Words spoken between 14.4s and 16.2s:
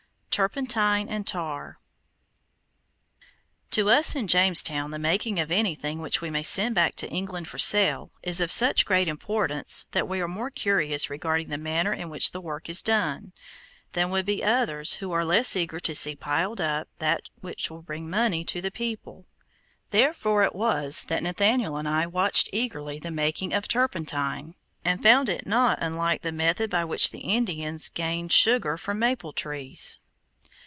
others who are less eager to see